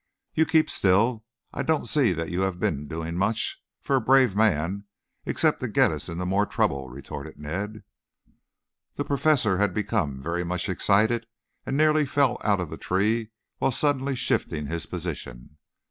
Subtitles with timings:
[0.33, 1.25] "You keep still.
[1.53, 4.85] I don't see that you have been doing much, for a brave man,
[5.27, 7.83] except to get us into more trouble," retorted Ned.
[8.95, 11.27] The Professor had become very much excited,
[11.67, 13.29] and nearly fell out of the tree
[13.59, 15.59] while suddenly shifting his position.